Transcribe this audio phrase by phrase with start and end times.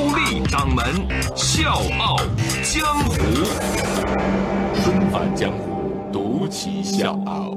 [0.00, 0.82] 高丽掌门
[1.36, 2.16] 笑傲
[2.62, 3.12] 江湖，
[4.82, 7.54] 重返江湖，独骑笑傲。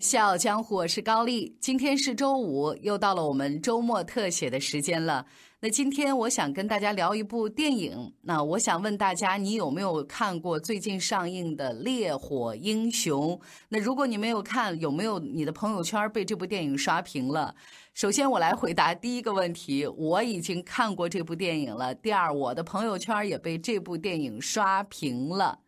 [0.00, 1.56] 笑傲江湖，我是高丽。
[1.60, 5.24] 今天是周五，又到了我们周末特写的时间了。
[5.64, 8.12] 那今天我想跟大家聊一部电影。
[8.22, 13.36] 那我想问大家，你有没有看过最近上映的《烈火英雄》？
[13.68, 17.54] 那如果你没有看，有没有你的朋友圈被这部电影刷屏了？
[17.94, 21.94] 首先，我来回答第一个问题：我已经看过这部电影了。
[21.94, 25.60] 第二，我的朋友圈也被这部电影刷屏了。《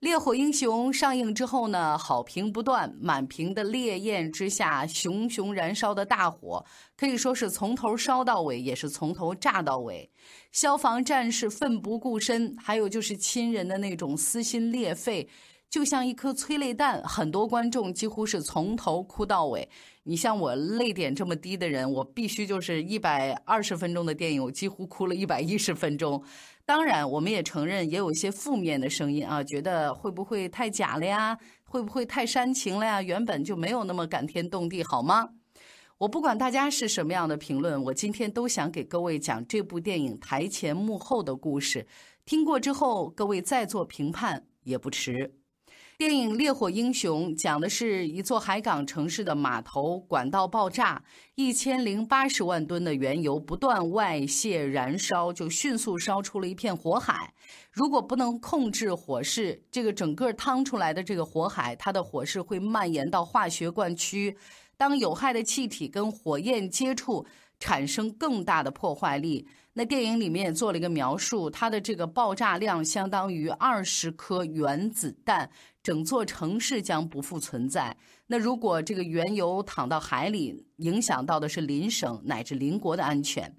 [0.00, 6.64] 烈火英雄》上映之后呢，好评不断，满屏的烈焰之下，熊熊燃烧的大火
[6.96, 10.08] 可以说是从头烧到尾，也是从头炸到尾。
[10.52, 15.28] 消防战士奋不顾身，还有就是亲人的那种撕心裂肺，
[15.68, 17.02] 就像一颗催泪弹。
[17.02, 19.68] 很多观众几乎是从头哭到尾。
[20.04, 26.22] 你像我泪点这么低的人，我必须就是一百二十分钟的电影，我几乎哭了一百一十分钟。
[26.68, 31.38] 当然，我们也承认也有一些负面的声音啊，觉得会不会太假了呀？
[31.64, 33.00] 会不会太煽情了呀？
[33.00, 35.30] 原本就没有那么感天动地，好吗？
[35.96, 41.86] 我不管大家是什么样的评论，我今天都想给各位讲这部电影台前幕后的故事。
[42.26, 45.32] 听过之后，各位再做评判也不迟。
[45.98, 51.02] 电影《烈火英雄》讲的是一座海港城市的码头管道爆炸，
[51.34, 57.34] 一千零八十万吨的原油不断外泄燃烧，就迅速烧出了一片火海。
[57.72, 64.36] 如果不能控制火势，这个整个趟出来的这个火海，它的火势会蔓延到化学灌区。
[64.76, 67.26] 当有害的气体跟火焰接触，
[67.58, 69.46] 产生更大的破坏力。
[69.74, 75.50] 那电影里面也做了一个描述，它的这个爆炸量相当于二十颗原子弹。
[75.80, 77.96] 整座城市将不复存在。
[78.26, 83.56] 那如果这个原油淌到海里，影响到的是邻省乃至邻国的安全。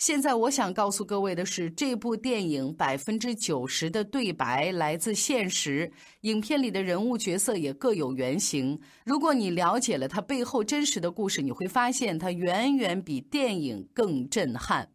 [0.00, 8.80] 现在我想告诉各位的是，这部电影百分之九十的对白来自现实，影片里的人物角色也各有原型。
[9.04, 14.88] 如果你了解了它背后真实的故事，你会发现它远远比电影更震撼。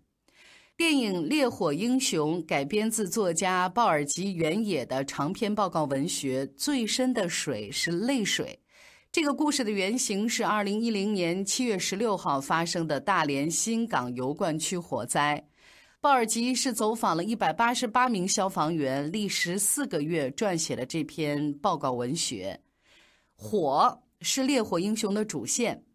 [0.75, 8.59] 电影《烈火英雄》改编自作家鲍尔吉原野的长篇报告文学《最深的水是泪水》。
[9.15, 15.41] 这个故事的原型是2010年7月16号发生的大连新港油罐区火灾。
[16.01, 22.59] 鲍尔吉是走访了一百八十八名消防员，历时四个月撰写的这篇报告文学。
[23.35, 25.85] 火是烈火英雄的主线。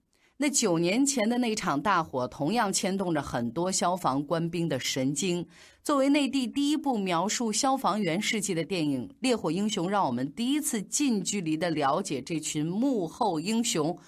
[0.42, 5.46] 那九年前的那场大火，同样牵动着很多消防官兵的神经。
[5.82, 13.98] 作为内地第一部描述消防员事迹的电影，《烈火英雄》让我们第一次近距离的了解这群幕后英雄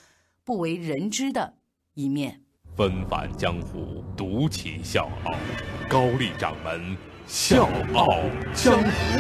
[0.43, 1.53] 不为人知的
[1.93, 2.41] 一面。
[2.75, 5.34] 纷繁江湖，独起笑傲，
[5.87, 8.06] 高丽掌门笑傲
[8.54, 9.19] 江湖，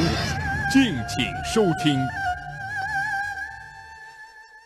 [0.72, 1.94] 敬请收听。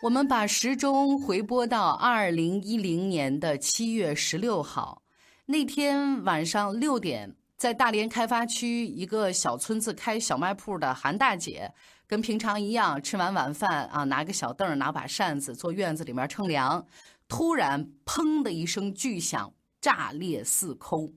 [0.06, 5.02] 我们把时钟回拨到二零一零年的七月十六号，
[5.46, 11.72] 那天晚上六点，在大连开发区一个小村子开小卖铺的韩大姐，
[12.06, 16.86] 跟平常一样吃完晚饭啊，拿个小凳，拿把扇子，坐院子里面乘凉。
[17.26, 21.12] 突然，砰的一声巨响，炸裂四空。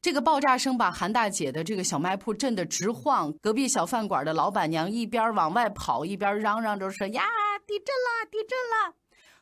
[0.00, 3.30] 这个爆炸声把韩大姐的这个小卖铺震得直晃。
[3.42, 7.22] 隔壁小饭馆的老板娘一边往外跑，一边嚷嚷着说：“呀！”
[7.66, 8.26] 地震了！
[8.30, 8.94] 地震了！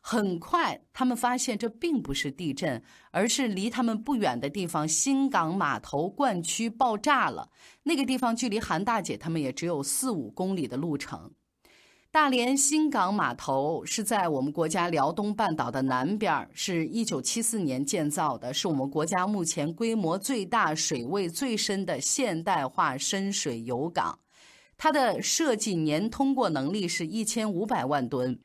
[0.05, 7.51] 很快，他们发现这并不是地震，而是离他们不远的地方新港码头灌区爆炸了。
[7.85, 11.31] 那个地方距离韩大姐他们也只有四五公里的路程。
[12.11, 24.19] 大连新港码头是在我们国家辽东半岛的南边，是一九七四年建造的，是我们国家目前规模最大、水位最深的现代化深水油港。
[24.83, 28.37] 它的设计年通过能力是一千五百万吨，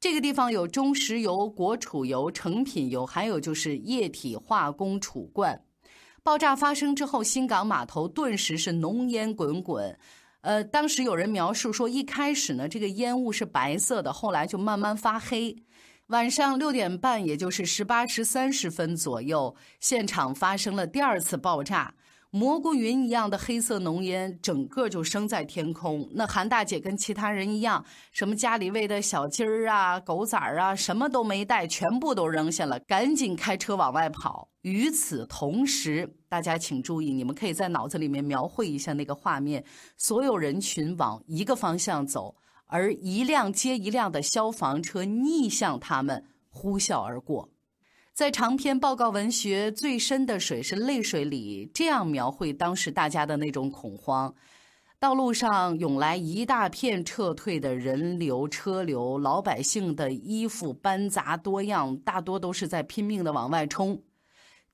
[0.00, 5.62] 这个地方有中石油、国储油、成品油，还有就是液体化工储罐。
[6.24, 9.96] 爆炸发生之后，新港码头顿时是浓烟滚滚。
[10.40, 15.54] 呃，当时有人描述说，一开始呢，这个烟雾是白色的，后来就慢慢发黑。
[16.08, 21.94] 晚上六点半，也就是十八时三十分左右，现场发生了第二次爆炸。
[22.36, 26.08] 蘑菇云一样的黑色浓烟，整个就升在天空。
[26.14, 34.48] 那韩大姐跟其他人一样，什么家里喂的小鸡儿啊、狗崽儿啊，什么都没带，全部都扔下了，赶紧开车往外跑。
[34.62, 39.64] 与此同时，大家请注意，你们可以在脑子里面描绘一下那个画面：
[39.96, 42.34] 所有人群往一个方向走，
[42.66, 47.50] 而一辆接一辆的消防车逆向他们呼啸而过。
[48.14, 54.32] 在长篇报告文学《最深的水是泪水》里，这样描绘当时大家的那种恐慌：
[55.00, 64.00] 道路上涌来一大片撤退的人流、车流，老百姓的衣服斑杂多样，大多都是在拼命的往外冲。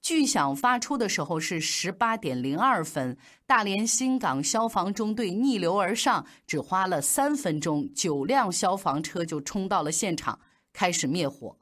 [0.02, 3.16] 巨响发出的时候是十八点零二分，
[3.46, 10.38] 大连新港消防中队逆流而上，只花了三分钟，九辆消防车就冲到了现场，
[10.74, 11.56] 开始灭火。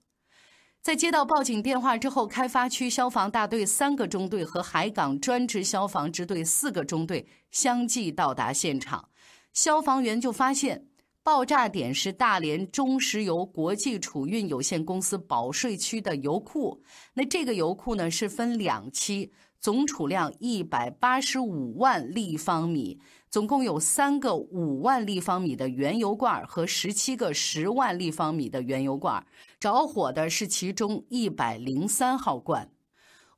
[0.89, 9.11] 在接到报警电话之后，开发区消防大队三个中队和海港专职消防支队四个中队相继到达现场。
[9.53, 10.87] 消防员就发现，
[11.23, 16.83] 爆炸点是大连中石油国际储运有限公司保税区的油库。
[17.15, 19.33] 那这个油库呢，是分两期。
[19.61, 29.27] 总储量一百八十五万立方米，总共有三个五万立方米的原油罐和十七个十万立方米的原油罐。
[29.59, 32.71] 着火的是其中一百零三号罐。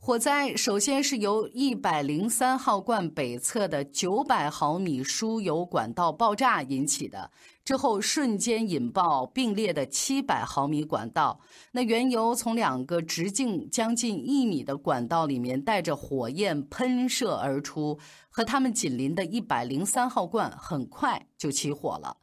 [0.03, 7.31] 火灾首先是由一百零三号罐北侧的九百毫米输油管道爆炸引起的，
[7.63, 11.39] 之后瞬间引爆并列的七百毫米管道。
[11.73, 17.99] 那原油从两个直径将近一米的管道里面带着火焰喷射而出，
[18.31, 22.17] 和他们紧邻的一百零三号罐很快就起火了。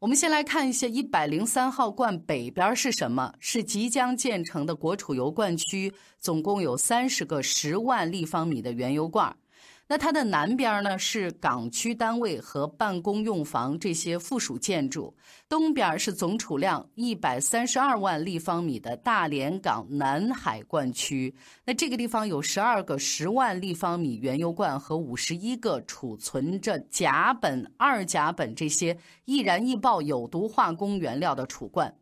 [0.00, 3.34] 我们先来看一下一百零三号罐北边是什么？
[3.40, 9.36] 是即将建成的国储油罐区，总共有三十个十万立方米的原油罐。
[9.90, 15.16] 那它的南边呢是港区单位和办公用房这些附属建筑，
[15.48, 21.34] 东边是总储量一百三十二万立方米的大连港南海罐区。
[21.64, 31.96] 那这个地方有十二个十万立方米原油罐和五十一个储存着甲苯、二甲苯这些易燃易爆有毒化工原料的储罐。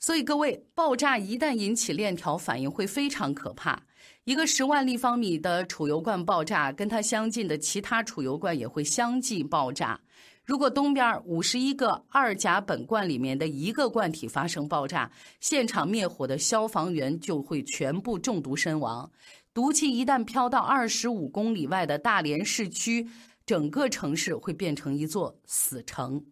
[0.00, 3.80] 所以各位，爆炸一旦引起链条反应，会非常可怕。
[4.24, 10.00] 一个十万立方米的储油罐爆炸，跟它相近的其他储油罐也会相继爆炸。
[10.44, 15.10] 如果东边五十一个二甲苯罐里面的一个罐体发生爆炸，
[15.40, 19.10] 现场灭火的消防员就会全部中毒身亡。
[19.52, 23.04] 毒气一旦飘到二十五公里外的大连市区，
[23.44, 26.24] 整个城市会变成一座死城。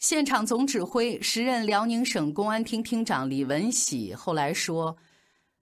[0.00, 4.96] 现场总指挥、时任辽宁省公安厅厅长李文喜后来说。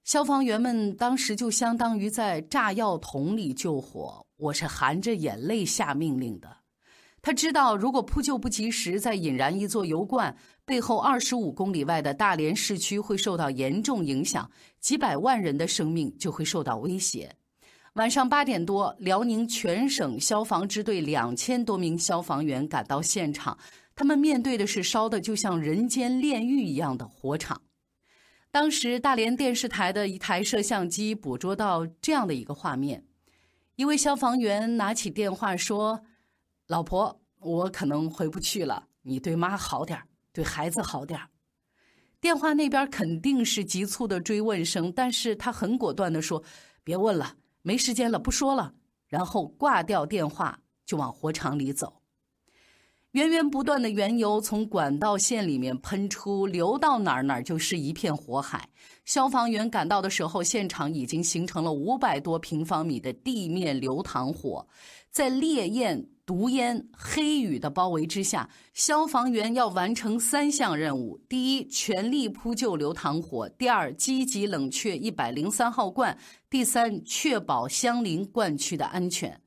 [0.05, 6.49] 消防员们当时就相当于在炸药桶里救火，我是含着眼泪下命令的。
[7.23, 14.51] 他知道，如果扑救不及时，再引燃一座油罐，背后二十五公里外的大连市区会受到严重影响，
[14.81, 17.33] 几百万人的生命就会受到威胁。
[17.93, 23.57] 晚上八点多，辽宁全省消防支队两千多名消防员赶到现场，
[23.95, 27.63] 他们面对的是烧的就像人间炼狱一样的火场。
[28.53, 33.07] 当时，大连电视台的一台摄像机捕捉到这样的一个画面：
[33.77, 36.03] 一位消防员拿起电话说
[36.69, 39.99] ：“老婆，我可能回不去了，你对妈好点
[40.35, 41.19] 对孩子好点
[42.21, 46.45] 电话那边肯定是急促的追问声，但是他很果断地说
[46.85, 48.75] ：“别问了，没时间了，不说了。”
[49.09, 52.02] 然后挂掉电话，就往火场里走。
[53.13, 58.71] 源源不断的原油从管道线里面喷出，流到哪儿哪儿就是一片火海。
[59.05, 64.67] 消防员赶到的时候，现场已经形成了五百多平方米的地面流淌火，
[65.11, 76.17] 在烈焰、毒烟、黑雨的包围之下，消防员要完成三项任务：第一，全力扑救流淌火；第二，积极冷却一百零三号罐；
[76.49, 79.42] 第三，确保相邻罐区的安全。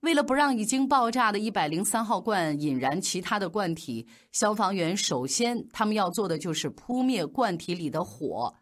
[0.00, 8.54] 为了不让已经爆炸的一百零三号罐引燃其他的罐体，消防员首先他们要做的就是扑灭罐体里的火。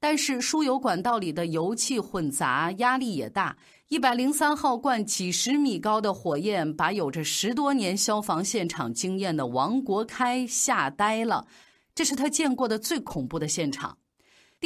[0.00, 3.56] 但是输油管道里的油气混杂，压力也大。
[3.88, 11.46] 一百零三号罐几十米高的火焰，把有着十多年消防现场经验的王国开吓呆了。
[11.94, 13.98] 这是他见过的最恐怖的现场。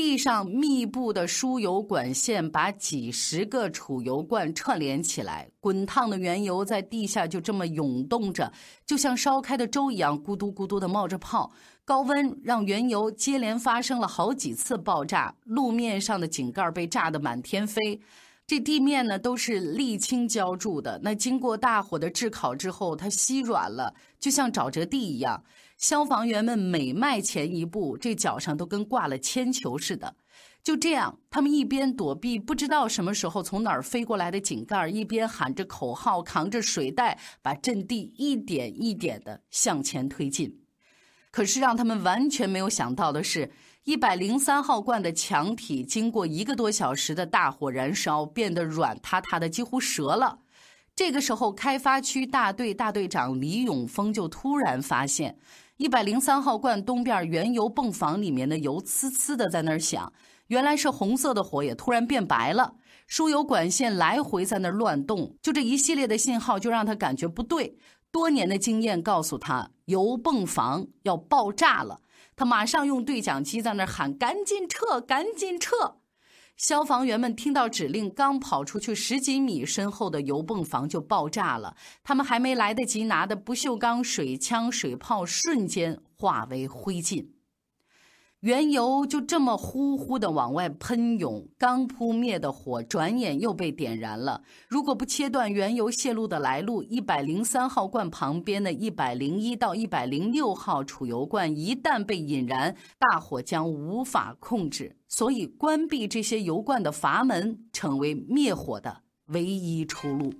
[0.02, 8.50] 地上密布的输油管线把几十个储油罐串联起来，滚烫的原油在地下就这么涌动着，
[8.86, 11.52] 就像烧开的粥一样，咕嘟咕嘟的冒着泡。
[11.84, 18.00] 高温让原油接连发生了好几次爆炸，路面上的井盖被炸得满天飞。
[18.46, 25.44] 这地面呢都是沥青浇筑的，那经过大火的炙烤之后，它稀软了，就像沼泽地一样。
[25.80, 30.14] 消防员们每迈前一步，这脚上都跟挂了铅球似的。
[30.62, 40.60] 就这样，他们一边躲避不知道什么时候从哪儿飞过来的井盖，一边喊着口号，扛着水袋，把阵地一点一点地向前推进。
[41.30, 43.50] 可是让他们完全没有想到的是。
[43.84, 50.40] 一百零三号罐的墙体经过一个多小时的大火燃烧，变得软塌塌的，几乎折了。
[50.94, 55.38] 这个时候，开发区大队大队长李永峰就突然发现，
[55.80, 60.12] 一百零三号罐东边原油泵房里面的油呲呲的在那儿响，
[60.48, 62.74] 原来是红色的火也突然变白了，
[63.06, 67.78] 输油管线来回在那儿乱动，就这一系列的信号就让他感觉不对。
[68.12, 72.02] 多年的经验告诉他，油泵房要爆炸了。
[72.36, 75.99] 他马上用对讲机在那喊：“赶紧撤，赶紧撤！”
[76.60, 81.74] 消防员们听到指令，刚跑出去十几米，身后的油泵房就爆炸了。
[82.04, 87.28] 他们还没来得及拿的不锈钢水枪、水炮，瞬间化为灰烬。
[88.40, 94.42] 原油就这么呼呼的往外喷涌，刚扑灭的火转眼又被点燃了。
[94.68, 104.99] 如果不切断原油泄露的来路，一百零三号罐旁边的一百零一到一百零六号储油罐一旦被引燃，大火将无法控制。
[105.12, 110.32] 所以，关闭这些油罐的阀门成为灭火的唯一出路。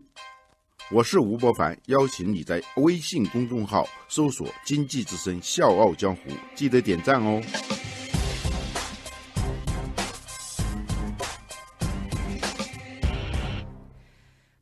[0.93, 6.23] 我是吴伯凡，邀请你在微信公众号搜索“经济之声笑傲江湖”，
[6.55, 7.43] 记得点赞哦。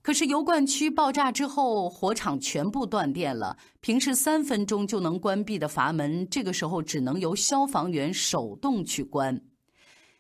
[0.01, 3.59] 可是油罐区爆炸之后，火场全部断电了。
[3.83, 9.39] 平时三分钟就能关闭的阀门，这个时候只能由消防员手动去关。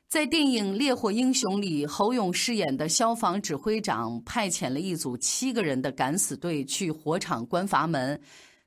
[0.08, 8.18] 在电影《烈火英雄》里，侯勇饰演的消防指挥长派遣了一组七个人的敢死队去火场关阀门。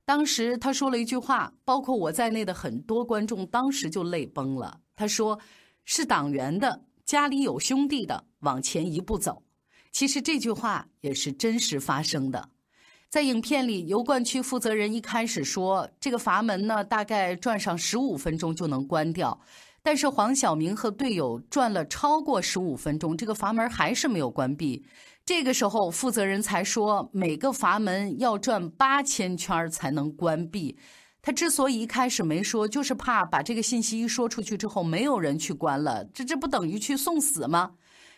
[0.05, 4.81] 当时他说了一句话，包括我在内的很多观众当时就泪崩了。
[4.95, 5.39] 他说
[5.83, 9.41] ：“是党员的，家里有兄弟的，往前一步走。”
[9.91, 12.49] 其实这句话也是真实发生的，
[13.09, 19.41] 在影片里，油罐区负责人一开始说这个阀门呢，大概转上十五分钟就能关掉，
[19.83, 24.85] 但是黄晓明和队友转了超过十五分钟，这个阀门还是没有关闭。
[25.25, 30.77] 这个时候，负责人才说每个阀门要转八千圈才能关闭。
[31.21, 37.73] 他之所以一开始没说，就是怕把这个信息一说出去之后，没有人去关了，这这不等于去送死吗？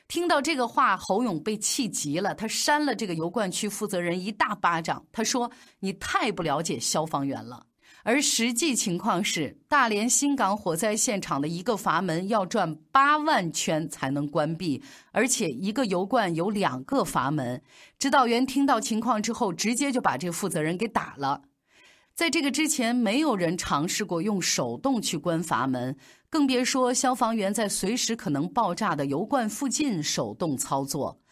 [0.08, 5.06] 听到这个话，侯勇被气急了，他扇了这个油罐区负责人一大巴掌。
[5.12, 7.66] 他说：“你太不了解消防员了。”
[8.04, 17.62] 而实际情况是，大连新港火灾现场的一个阀门要转八万圈才能关闭，而且一个油罐有两个阀门。
[17.98, 21.44] 指导员听到情况之后，直接就把这负责人给打了。
[22.14, 25.98] 在这个之前，没有人尝试过用手动去关阀门。
[26.30, 31.23] 更别说消防员在随时可能爆炸的油罐附近手动操作。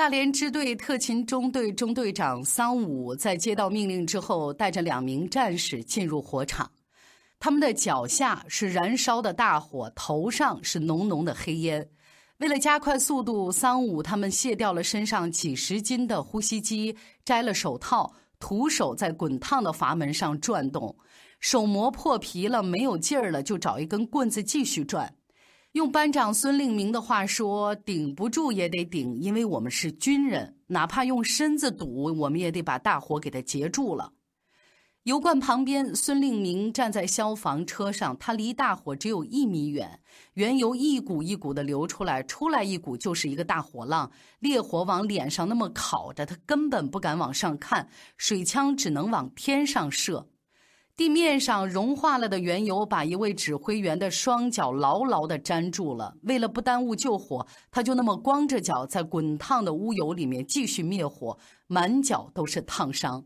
[0.00, 6.70] 大连支队特勤中队中队长桑武在接到命令之后，带着两名战士进入火场。
[7.38, 11.86] 他们的脚下是燃烧的大火，头上是浓浓的黑烟。
[12.38, 20.96] 为了加快速度，桑武他们卸掉了身上几十斤的呼吸机，摘了手套，徒手在滚烫的阀门上转动。
[21.40, 25.16] 手磨破皮了，没有劲儿了，就找一根棍子继续转。
[25.72, 34.14] 用班长孙令明的话说：“顶不住也得顶，因为我们是军人，哪怕用身子堵，我们也得把大火给它截住了。”
[35.04, 40.00] 油罐旁边，孙令明站在消防车上，他离大火只有一米远，
[40.34, 44.10] 原油一股一股的流出来，出来一股就是一个大火浪，
[44.40, 50.28] 烈火往脸上那么烤着，他根本不敢往上看，水枪只能往天上射。
[51.00, 56.14] 地面上融化了的原油把一位指挥员的双脚牢牢地粘住了。
[56.24, 61.38] 为了不耽误救火，他就那么光着脚在滚烫的污油里面继续灭火，
[61.68, 63.24] 满脚都是烫伤。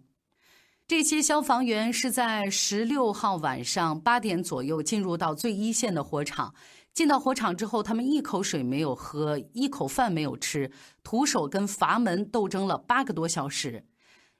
[0.86, 6.54] 这些消防员是在十六号晚上八点左右进入到最一线的火场。
[6.92, 10.70] 进到火场之后，他们一口水没有喝，一口饭没有吃，
[11.02, 13.84] 徒手跟阀门斗争了八个多小时。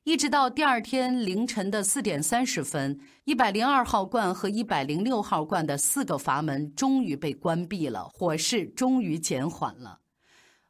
[0.04, 10.00] 一直到第二天凌晨的四点三十分，一百零二号罐和一百零六号罐的四个阀门终于被关闭了，火势终于减缓了。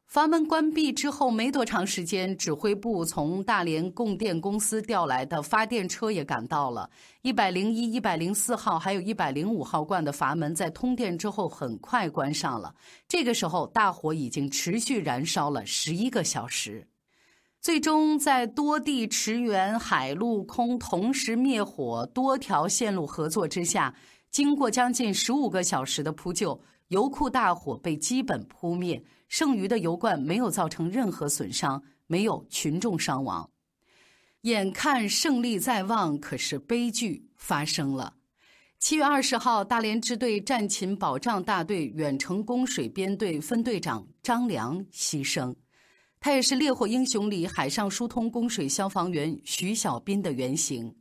[0.07, 6.89] 阀门关闭之后没多长时间，指挥部从大连供电公司调来的发电车也赶到了。
[7.23, 12.73] 一百零一、一百零四号，还有一百零五号罐的阀门在通电之后很快关上了。
[13.09, 16.87] 这个时候，大火已经持续燃烧了十一个小时。
[17.65, 23.95] 最终，在多地驰援、海陆空同时灭火、多条线路合作之下，
[24.31, 29.03] 经过将近十五个小时的扑救，油库大火被基本扑灭。
[29.29, 33.49] 剩余的油罐没有造成任何损伤，没有群众伤亡。
[34.43, 38.17] 眼看胜利在望，可是悲剧发生了。
[38.79, 45.55] 七月二十号，大连支队战勤保障大队远程供水编队分队长张良牺牲，
[46.25, 50.97] 他也是烈火英雄里海上疏通供水消防员徐小斌的原型。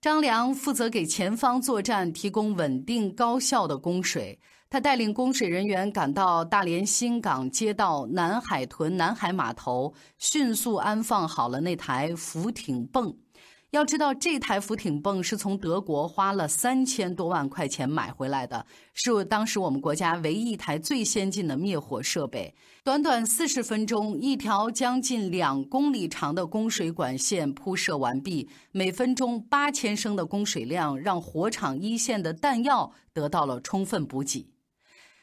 [0.00, 4.38] 张良负责给前方作战提供稳定高效的供水。
[4.70, 13.16] 他带领供水人员赶到大连新港街道南海屯南海码头，迅速安放好了那台浮艇泵。
[13.70, 22.54] 要知道，这台浮艇泵是从德国花了三千多万块钱买回来的，是当时我们国家唯一一台最先进的灭火设备。
[22.84, 34.48] 短短四十分钟，一条将近两公里长的供水管线铺设完毕，每分钟八千升的供水量，让火场一线的弹药得到了充分补给。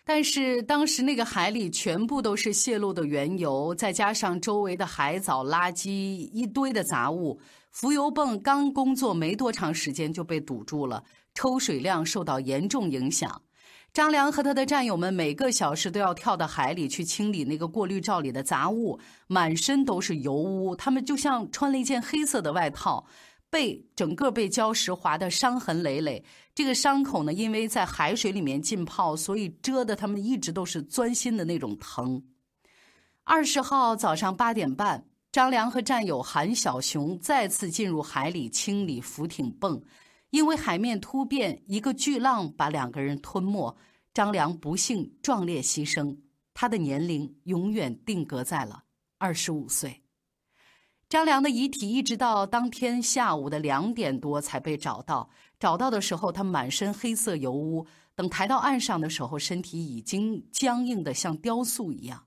[0.06, 7.40] 但是当时那个海里全部都是泄漏的原油，再加上周围的海藻、垃圾一堆的杂物，
[7.74, 11.03] 浮油泵刚工作没多长时间就被堵住了，
[11.34, 13.42] 抽水量受到严重影响。
[13.92, 23.06] 张良和他的战友们每个小时都要跳到海里去清理那个过滤罩里的杂物，满身都是油污，他们就像穿了一件黑色的外套。
[23.50, 26.24] 背整个被礁石划得伤痕累累，
[26.56, 32.24] 这个伤口呢，因为在海水里面浸泡，所以蛰得他们一直都是钻心的那种疼。
[33.24, 39.82] 二十号早上八点半，张良和战友韩小雄再次进入海里清理浮艇泵，
[40.30, 43.75] 因为海面突变，一个巨浪把两个人吞没，
[44.13, 46.16] 张良不幸壮烈牺牲，
[46.54, 48.84] 他的年龄永远定格在了
[49.18, 50.04] 二十五岁。
[51.10, 55.28] 张良的遗体一直到当天下午的两点多才被找到。
[55.60, 57.88] 找到的时候，他满身黑色油污。
[58.13, 62.24] 等抬到岸上的时候，身体已经僵硬的像雕塑一样。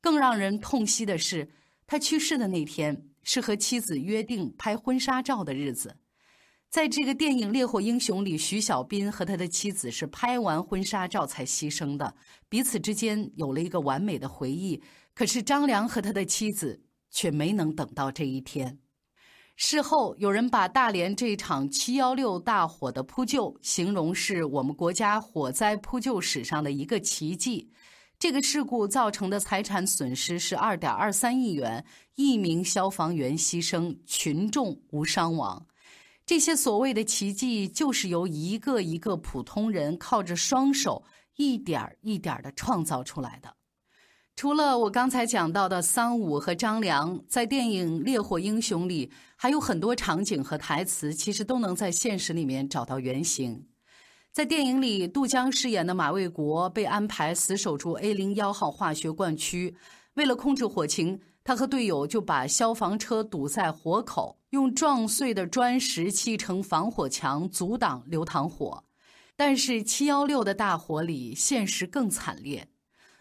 [0.00, 1.48] 更让人痛惜的是，
[1.86, 5.96] 他去世的那天是和妻子约定拍婚纱照的日子。
[6.70, 12.14] 在这个电影《烈火英雄》里，徐小斌和他的妻子是拍完婚纱照才牺牲的，
[12.48, 14.82] 彼此之间有了一个完美的回忆。
[15.14, 16.82] 可是张良和他的妻子。
[17.14, 18.78] 却没能等到这一天。
[19.54, 27.70] 事后有人把大连这场七幺六大火的扑救形容是我们国家火灾扑救史上的一个奇迹。
[28.22, 35.66] 这个事故造成的财产损失是二点二三亿元，一名消防员牺牲，群众无伤亡。
[36.24, 41.02] 这些所谓的奇迹，就是由一个一个普通人靠着双手
[41.34, 43.56] 一点一点的创造出来的。
[44.36, 53.66] 除了我刚才讲到的桑武和张良，在电影《烈火英雄》里还有很多场景和台词，其实都能在现实里面找到原型。
[54.32, 59.76] 在电影里，杜江饰演的马卫国被安排死守住 A 零幺号化学罐区，
[60.14, 68.84] 为了控制火情，他和队友就把消防车堵在火口，用撞碎的砖石砌成防火墙，阻挡流淌火。
[69.36, 72.68] 但是七幺六的大火里，现实更惨烈。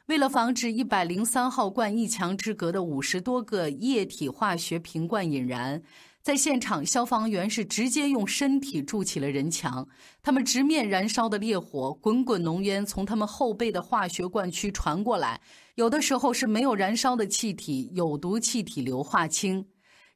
[0.05, 5.83] 为了防止一百零三号罐一墙之隔的五十多个液体化学瓶罐引燃，
[6.21, 9.87] 在现场消防员是直接用身体筑起了人墙，
[10.21, 15.41] 他们直面燃烧的烈火，滚滚浓烟从他们后背的化学罐区传过来，
[15.75, 19.65] 有的时候是没有燃烧的气体，有毒气体硫化氢。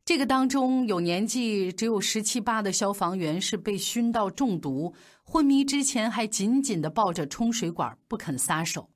[0.04, 8.92] 这个当中有年纪只有十七八的消防员是被熏到中毒，昏迷之前还紧紧地抱着冲水管不肯撒手。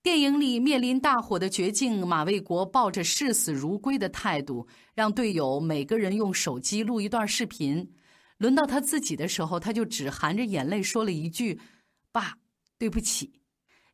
[0.00, 7.92] 电影里面临大火的绝境，马卫国抱着视死如归的态度，让队友每个人用手机录一段视频。
[8.38, 11.60] 轮到他自己的时候，他就只含着眼泪说了一句
[12.12, 12.34] ：“爸，
[12.78, 13.32] 对不起。”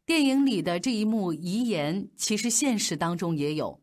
[0.05, 3.81] 电影里的这一幕遗言，其实现实当中也有。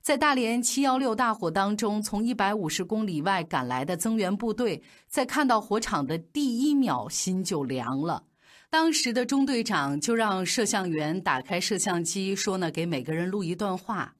[0.00, 8.24] 在大连七幺六大火当中，从一百五十公里外赶来的增援部队，在看到火场的第一秒，心就凉了。
[8.70, 14.14] 当时的中队长就让摄像员打开摄像机，说呢，给每个人录一段话。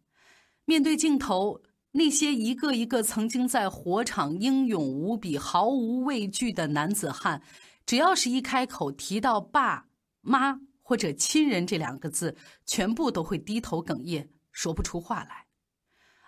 [0.64, 1.60] 面对镜头，
[1.92, 7.42] 那些一个一个曾经在火场英勇无比、毫无畏惧的男子汉，
[7.84, 9.86] 只要是一开口提到爸
[10.22, 12.34] 妈或者亲人这两个字，
[12.64, 15.44] 全部都会低头哽咽，说不出话来。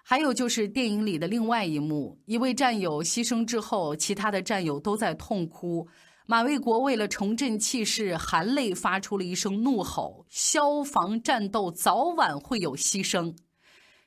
[0.04, 5.88] 还有就是电影里的另外一幕，一位战友牺牲之后，其他的战友都在痛哭。
[6.30, 13.34] 马卫国为了重振气势，含泪发出了一声怒吼：“消防战斗早晚会有牺牲。”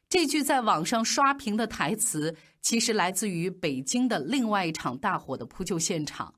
[0.07, 6.36] 这句在网上刷屏的台词，其实来自于北京的另外一场大火的扑救现场。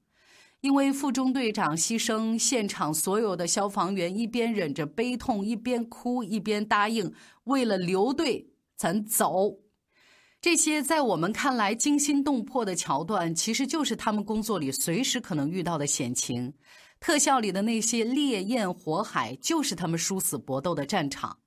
[0.61, 7.13] 因为副中队长牺牲，现场所有的消防员一边忍着悲痛，一边哭，一边答应
[7.45, 9.59] ：“为了留队。”咱走，
[10.45, 16.53] 这些在我们看来惊心动魄的桥段，其实就是他们工作里随时可能遇到的险情。
[16.99, 21.39] 特效里的那些烈焰火海，就是他们殊死搏斗的战场。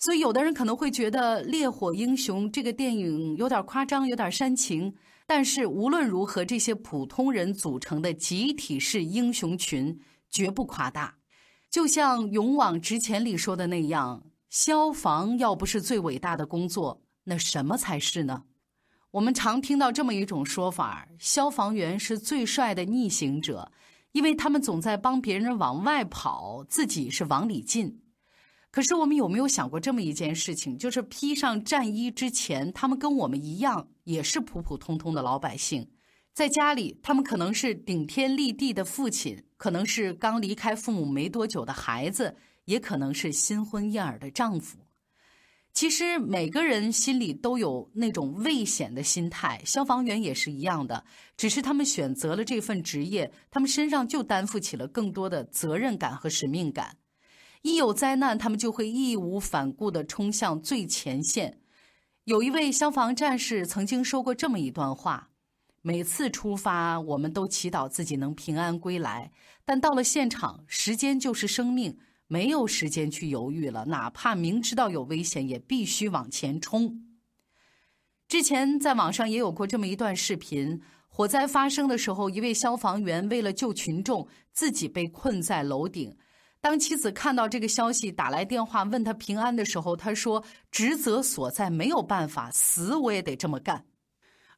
[0.00, 4.92] 所以，有的人可能会觉得《烈火英雄》这个电影有点夸张，有点煽情。
[5.24, 9.96] 但是，无论如何，这些普通人组成的集体式英雄群
[10.28, 11.18] 绝不夸大。
[11.70, 14.24] 就像《勇往直前》里说的那样。
[14.50, 18.44] 消防要不是最伟大的工作，那什么才是呢？
[19.10, 23.70] 我们常听到这么一种说法：消防员是最帅的逆行者，
[24.12, 28.00] 因为他们总在帮别人往外跑，自己是往里进。
[28.70, 30.78] 可是我们有没有想过这么一件事情？
[30.78, 35.86] 就是披上战衣之前，他们跟我们一样，也是普普通通的老百姓。
[36.32, 42.36] 在家里，他们可能是顶天立地的父亲，可能是刚离开父母没多久的孩子。
[42.64, 44.76] 也可能是新婚燕尔的丈夫。
[45.78, 51.04] 其实每个人心里都有那种危险的心态，消防员也是一样的。
[51.36, 56.96] 只是他们选择了这份职业，他们身上就担负起了更多的责任感和使命感。
[57.62, 61.60] 一有灾难，他们就会义无反顾地冲向最前线。
[62.24, 65.30] 有一位消防战士曾经说过这么一段话：
[65.82, 69.30] 每次出发，我们都祈祷自己能平安归来，
[69.64, 71.96] 但到了现场，时间就是生命。
[72.28, 77.02] 没有时间去犹豫了，哪怕明知道有危险，也必须往前冲。
[78.28, 86.14] 之前在网上也有过这么一段视频：火灾发生的时候，一位消防员为了救群众，自己被困在楼顶。
[86.60, 93.86] 当妻子看到这个消息，打来电话问他平安的时候，他说：“职责所在，没有办法，死我也得这么干。”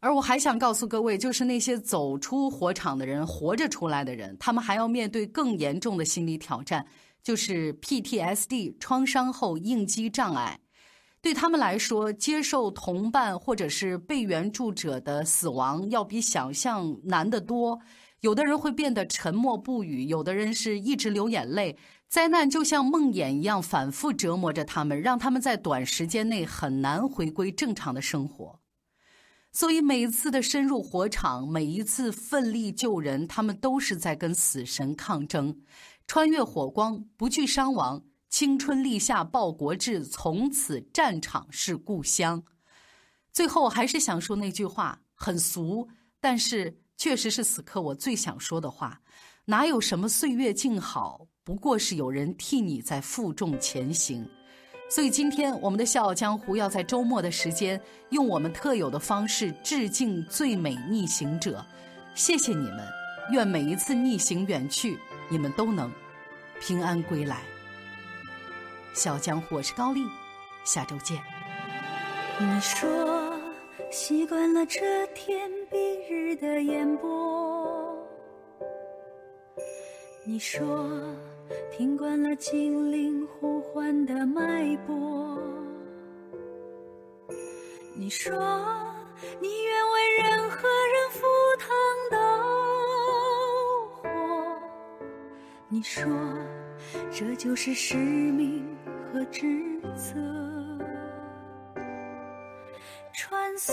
[0.01, 6.87] 而我还想告诉各位，就是那些走出火场的人，活着出来的人，他们还要面对更严重的心理挑战。
[7.23, 10.61] 就是 PTSD 创伤后应激障碍，
[11.21, 17.81] 对他们来说，接受同伴或者是被援助者的死亡要比想象难得多。
[18.21, 21.79] 有的人会变得沉默不语，有的人是一直流眼泪。
[22.09, 28.59] 灾难就像梦魇一样反复折磨着他们，让他们在短时间内很难回归正常的生活。
[29.53, 35.63] 所以，每一次的深入火场，每一次奋力救人，他们都是在跟死神抗争。
[36.13, 42.43] 穿越火光，不惧伤亡，青春立下报国志，从此战场是故乡。
[43.33, 45.87] 最后还是想说那句话，很俗，
[46.21, 49.01] 但是确实是此刻我最想说的话。
[49.45, 54.29] 哪有什么岁月静好，不过是有人替你在负重前行。
[54.91, 61.65] 所以今天我们的《笑傲江湖》要在周末的时间，用我们特有的方式致敬最美逆行者。
[62.17, 62.85] 谢谢你们，
[63.31, 64.99] 愿每一次逆行远去。
[65.31, 65.91] 你们都能
[66.61, 67.43] 平安归来。
[68.93, 70.05] 小江湖，我是高丽，
[70.65, 71.23] 下周见。
[72.41, 73.39] 你说
[73.93, 75.77] 习惯了这天蔽
[76.11, 77.97] 日的烟波，
[80.25, 80.91] 你说
[81.71, 85.39] 听惯了精灵呼唤的脉搏，
[87.95, 88.33] 你说
[89.41, 91.27] 你愿为任何人赴
[95.81, 96.05] 你说，
[97.11, 98.63] 这就是使命
[99.11, 100.15] 和职责。
[103.15, 103.73] 穿梭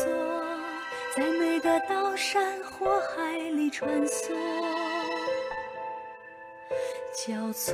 [1.13, 4.31] 在每个刀山火海里穿梭，
[7.27, 7.73] 交错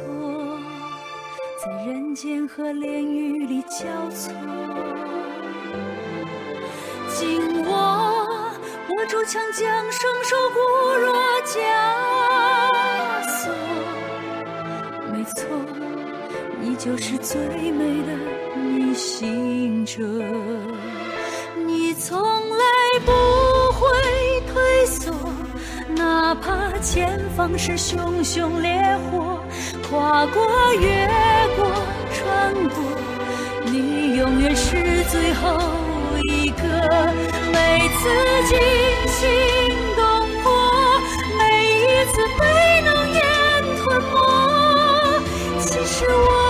[1.63, 4.33] 在人间和炼狱里交错。
[7.07, 8.49] 紧握
[8.89, 10.59] 握住枪将，双手固
[10.99, 12.52] 若枷锁。
[15.23, 15.47] 没错，
[16.59, 17.39] 你就是最
[17.71, 18.11] 美的
[18.61, 20.03] 逆行者。
[21.65, 22.65] 你从来
[23.05, 23.11] 不
[23.71, 23.87] 会
[24.51, 25.13] 退缩，
[25.95, 28.69] 哪怕前方是熊熊烈
[29.09, 29.39] 火，
[29.89, 31.07] 跨过、越
[31.55, 31.71] 过、
[32.11, 32.83] 穿过，
[33.63, 34.75] 你永远是
[35.09, 35.57] 最后
[36.23, 36.63] 一个。
[37.53, 38.09] 每次
[38.49, 38.59] 惊
[39.07, 39.23] 心
[39.95, 40.51] 动魄，
[41.37, 43.21] 每一次被浓烟
[43.77, 44.32] 吞没。
[46.09, 46.42] you.